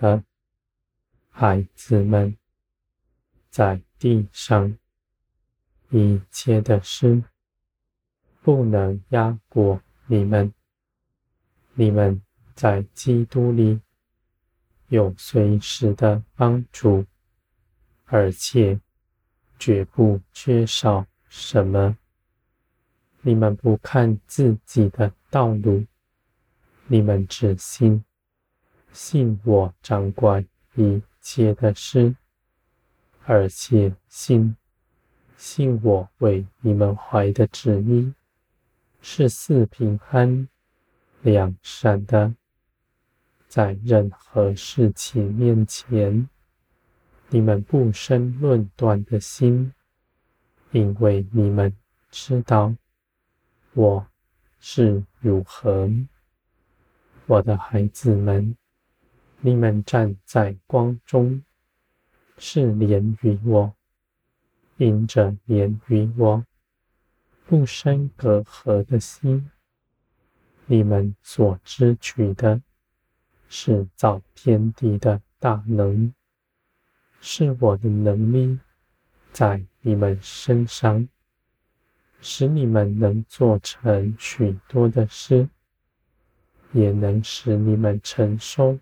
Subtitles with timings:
[0.00, 0.24] 和
[1.28, 2.34] 孩子们，
[3.50, 4.74] 在地上
[5.90, 7.22] 一切的事
[8.40, 10.54] 不能压过你们。
[11.74, 12.22] 你们
[12.54, 13.78] 在基督里
[14.88, 17.04] 有随时的帮助，
[18.06, 18.80] 而且
[19.58, 21.98] 绝不缺少什么。
[23.20, 25.84] 你们不看自己的道路，
[26.86, 28.02] 你们只信，
[28.92, 32.14] 信我掌管一切的事，
[33.24, 34.56] 而且信，
[35.36, 38.12] 信我为你们怀的旨意
[39.00, 40.48] 是四平安。
[41.22, 42.34] 良善的，
[43.46, 46.30] 在任何事情面前，
[47.28, 49.74] 你们不生论断的心，
[50.70, 51.76] 因为你们
[52.10, 52.74] 知道
[53.74, 54.06] 我
[54.60, 55.90] 是如何。
[57.26, 58.56] 我的孩子们，
[59.42, 61.42] 你们站在光中，
[62.36, 63.74] 是连于我，
[64.76, 66.44] 因着连于我，
[67.46, 69.50] 不生隔阂的心。
[70.66, 72.60] 你们所支取的，
[73.48, 76.12] 是造天地的大能，
[77.22, 78.58] 是我的能力
[79.32, 81.08] 在你们身上，
[82.20, 85.48] 使你们能做成许多的事，
[86.72, 88.78] 也能使你们承受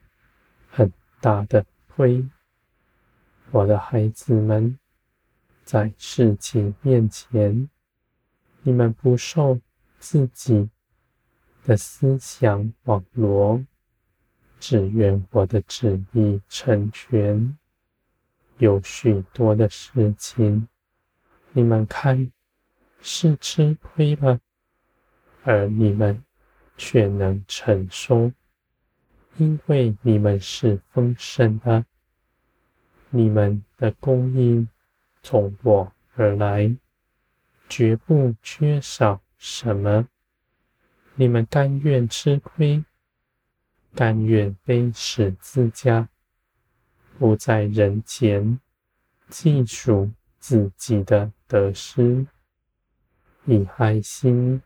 [0.71, 2.25] 很大的亏。
[3.51, 4.79] 我的孩子们，
[5.65, 7.69] 在事情面前，
[8.63, 9.59] 你们不受
[9.99, 10.69] 自己
[11.65, 13.65] 的思想网罗，
[14.61, 17.57] 只愿我的旨意成全。
[18.59, 20.69] 有许多的事情，
[21.53, 22.31] 你们看
[23.01, 24.41] 是吃亏了，
[25.45, 26.25] 而你们
[26.77, 28.33] 却能承受，
[29.39, 31.85] 因为你们是丰盛的，
[33.11, 34.69] 你们的供应
[35.23, 36.77] 从我而来，
[37.69, 40.09] 绝不缺少什么。
[41.15, 42.85] 你们甘愿吃亏，
[43.95, 46.09] 甘愿背十字架，
[47.17, 48.59] 不在人前
[49.29, 50.11] 记数
[50.41, 52.27] 自己的得失，
[53.45, 54.61] 以爱心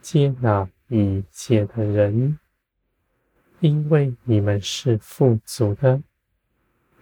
[0.00, 2.38] 接纳一切的人，
[3.64, 6.02] 因为你们是富足的，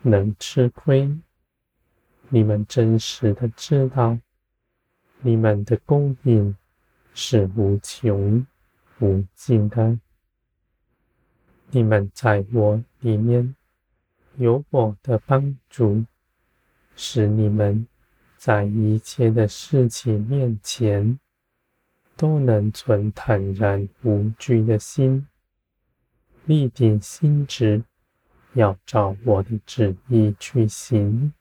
[0.01, 1.13] 能吃亏。
[2.29, 4.17] 你们真实的知道，
[5.23, 6.57] 你们的供应
[7.15, 8.47] 是无穷。
[9.01, 9.99] 无尽的，
[11.73, 13.57] 你们在我里面
[14.37, 16.05] 有我的帮助，
[16.95, 17.89] 使你们
[18.37, 21.19] 在一切的事情面前
[22.17, 25.27] 都能存坦然无惧的心，
[26.45, 27.85] 立定心志，
[28.55, 31.33] 要照我的旨意去行。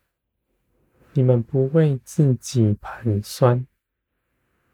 [1.13, 3.66] 你们不为自己盘算。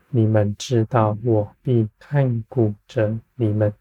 [0.09, 3.73] 你们知道，我必看顾着你们，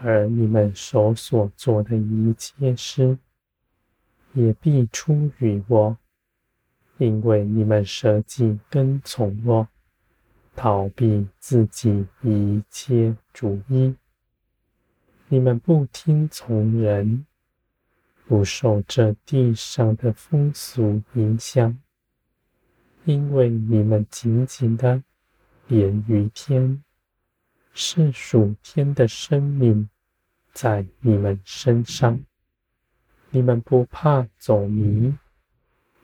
[0.00, 3.18] 而你们手所做的一切事，
[4.34, 5.96] 也必出于我，
[6.98, 9.68] 因为你们舍己跟从我，
[10.54, 13.94] 逃避自己一切主意。
[15.32, 17.24] 你们不听从人，
[18.26, 21.78] 不受这地上的风俗影响。
[23.06, 25.02] 因为你们紧紧的
[25.68, 26.84] 连于天，
[27.72, 29.88] 是属天的生命
[30.52, 32.22] 在你们身上，
[33.30, 35.16] 你们不怕走迷，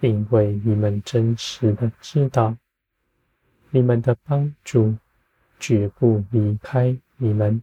[0.00, 2.56] 因为你们真实的知道，
[3.68, 4.96] 你们的帮助
[5.60, 7.62] 绝不离开你们，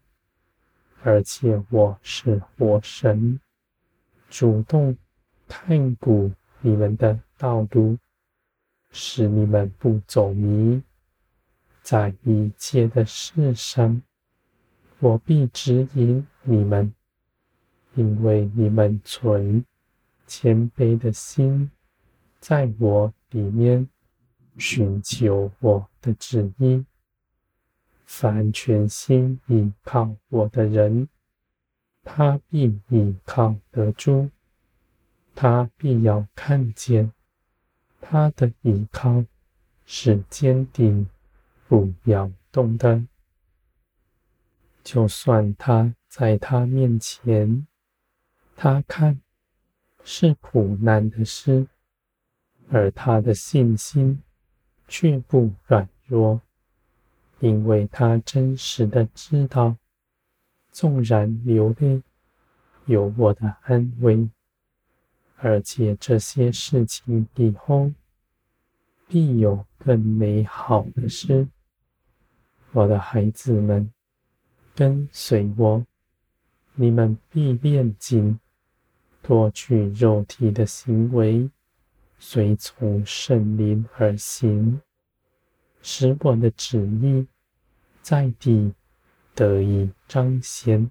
[1.05, 3.39] 而且我是活神，
[4.27, 4.97] 主动
[5.47, 6.31] 看顾
[6.61, 7.95] 你们的道路。
[8.89, 10.81] 使你们不走迷，
[11.83, 14.01] 在一切的事上，
[14.99, 16.91] 我必指引你们，
[17.93, 19.63] 因为你们存
[20.25, 21.69] 谦卑的心，
[22.39, 23.87] 在我里面
[24.57, 26.83] 寻求我的旨意。
[28.05, 31.09] 凡全心倚靠我的人，
[32.03, 34.29] 他必倚靠得住，
[35.33, 37.11] 他必要看见。
[37.99, 39.25] 他的依靠
[39.85, 41.09] 是坚定
[41.67, 43.03] 不摇动的，
[44.83, 47.65] 就算他在他面前，
[48.55, 49.19] 他看
[50.03, 51.67] 是苦难的事，
[52.69, 54.21] 而他的信心
[54.87, 56.39] 却不软弱，
[57.39, 59.75] 因为他真实的知道，
[60.71, 62.01] 纵然流泪，
[62.85, 64.29] 有我的安慰，
[65.37, 67.91] 而且这些事情以后
[69.07, 71.47] 必有更美好的事。
[72.71, 73.91] 我的孩子们，
[74.73, 75.85] 跟随我，
[76.73, 78.39] 你们必炼净，
[79.23, 81.49] 脱去肉体的行为，
[82.19, 84.81] 随从圣灵而行，
[85.87, 87.27] 使我的旨意
[88.01, 88.73] 在地
[89.35, 90.89] 得以彰显。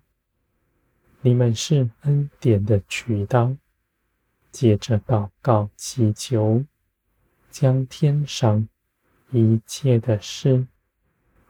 [1.21, 3.57] 你们是恩典的渠道，
[4.53, 6.65] 借着祷告祈求，
[7.51, 8.69] 将天上
[9.33, 10.65] 一切的事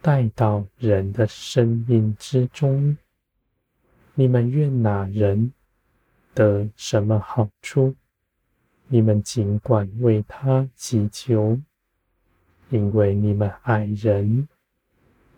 [0.00, 2.96] 带到人的生命之中。
[4.14, 5.52] 你们愿哪人
[6.32, 7.94] 得什么好处，
[8.88, 11.61] 你们尽管为他祈求，
[12.70, 14.49] 因为你们爱人，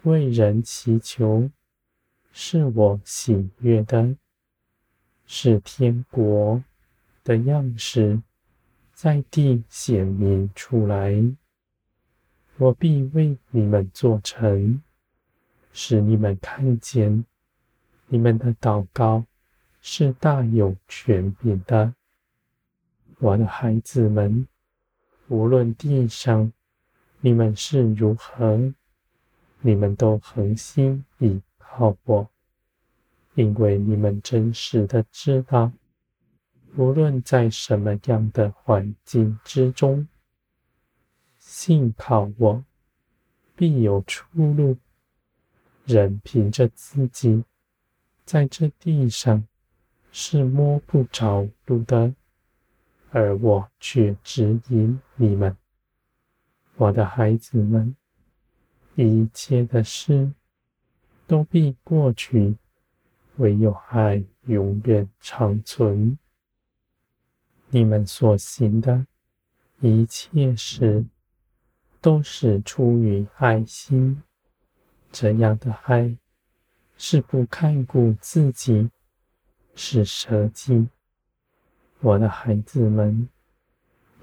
[0.03, 1.51] 为人祈求，
[2.33, 4.17] 是我喜悦的。
[5.27, 6.63] 是天国
[7.25, 8.23] 的样式
[8.93, 11.13] 在地显明出来，
[12.59, 14.81] 我必为你们做成，
[15.73, 17.25] 使你们看见，
[18.07, 19.25] 你们的祷告
[19.83, 21.93] 是大有权柄的。
[23.19, 24.47] 我的孩子们，
[25.27, 26.53] 无论地上
[27.27, 28.73] 你们是如何，
[29.61, 32.31] 你们都恒心倚靠我。
[33.35, 35.73] 因为你们真实的知道，
[36.77, 40.07] 无论在什么样的环境之中，
[41.37, 42.63] 信靠我，
[43.57, 44.77] 必有出路。
[45.85, 47.43] 人凭着自己
[48.25, 49.45] 在这地上
[50.13, 52.15] 是摸不着路的，
[53.11, 55.57] 而我却指引你们，
[56.77, 57.97] 我的孩子们，
[58.95, 60.33] 一切的事
[61.27, 62.57] 都必过去。
[63.39, 66.19] 唯有爱永远长存。
[67.69, 69.07] 你们所行的
[69.81, 71.05] 一切事，
[72.01, 74.23] 都是出于爱心。
[75.13, 76.17] 这样的爱
[76.97, 78.91] 是不看顾自己，
[79.75, 80.89] 是舍己。
[82.01, 83.29] 我的孩子们，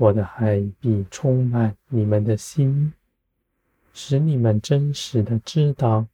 [0.03, 2.91] 我的爱必充满你们的心，
[3.93, 6.05] 使你们真实的知道。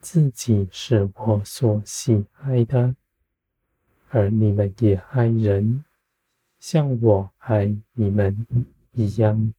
[0.00, 2.94] 自己是我所喜爱的，
[4.10, 5.84] 而你们也爱人，
[6.60, 8.46] 像我爱你们
[8.92, 9.52] 一样。